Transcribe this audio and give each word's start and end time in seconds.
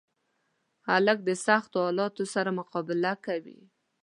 هلک 0.87 1.17
د 1.25 1.29
سختو 1.45 1.77
حالاتو 1.85 2.23
سره 2.33 2.49
مقابله 2.59 3.13
کوي. 3.25 3.59